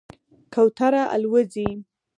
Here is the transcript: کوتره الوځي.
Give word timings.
کوتره 0.53 1.03
الوځي. 1.15 1.67